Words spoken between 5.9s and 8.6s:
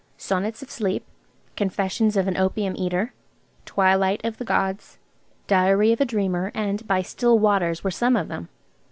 of a Dreamer," and "By Still Waters," were some of them.